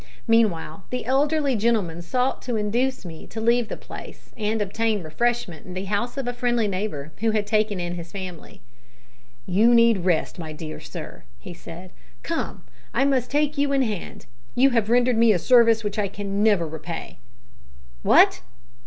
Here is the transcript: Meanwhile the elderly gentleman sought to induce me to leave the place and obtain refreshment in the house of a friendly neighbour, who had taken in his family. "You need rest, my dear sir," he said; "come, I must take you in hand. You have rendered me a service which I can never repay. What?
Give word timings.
Meanwhile 0.27 0.85
the 0.89 1.05
elderly 1.05 1.55
gentleman 1.55 2.01
sought 2.01 2.41
to 2.41 2.55
induce 2.55 3.05
me 3.05 3.27
to 3.27 3.39
leave 3.39 3.67
the 3.69 3.77
place 3.77 4.31
and 4.35 4.59
obtain 4.59 5.03
refreshment 5.03 5.63
in 5.67 5.75
the 5.75 5.85
house 5.85 6.17
of 6.17 6.27
a 6.27 6.33
friendly 6.33 6.67
neighbour, 6.67 7.11
who 7.19 7.29
had 7.29 7.45
taken 7.45 7.79
in 7.79 7.93
his 7.93 8.11
family. 8.11 8.61
"You 9.45 9.75
need 9.75 10.03
rest, 10.03 10.39
my 10.39 10.53
dear 10.53 10.79
sir," 10.79 11.25
he 11.37 11.53
said; 11.53 11.91
"come, 12.23 12.63
I 12.95 13.05
must 13.05 13.29
take 13.29 13.59
you 13.59 13.71
in 13.73 13.83
hand. 13.83 14.25
You 14.55 14.71
have 14.71 14.89
rendered 14.89 15.19
me 15.19 15.33
a 15.33 15.37
service 15.37 15.83
which 15.83 15.99
I 15.99 16.07
can 16.07 16.41
never 16.41 16.67
repay. 16.67 17.19
What? 18.01 18.41